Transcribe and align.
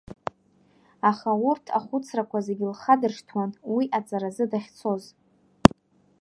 Аха 1.09 1.31
урҭ 1.49 1.65
ахәыцрақәа 1.77 2.39
зегьы 2.45 2.67
лхадыршҭуан, 2.73 3.51
уи 3.75 3.85
аҵаразы 3.97 4.45
дахьцоз. 4.51 5.03